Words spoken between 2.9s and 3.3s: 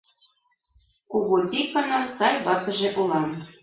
улам